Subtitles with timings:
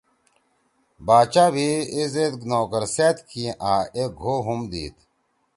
[1.05, 4.95] باچا بھی ایزید نوکر سأد کی آں اے گھو ھم دیِد۔